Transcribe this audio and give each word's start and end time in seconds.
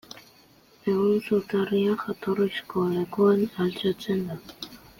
Egun, 0.91 1.19
zutarria 1.27 1.99
jatorrizko 2.05 2.87
lekuan 2.95 3.45
altxatzen 3.67 4.25
da. 4.31 4.41